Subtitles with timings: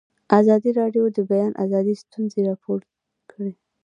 [0.39, 2.79] ازادي راډیو د د بیان آزادي ستونزې راپور
[3.31, 3.53] کړي.